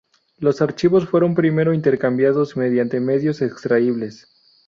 [0.39, 4.27] Los archivos fueron primero intercambiados mediante medios extraíbles.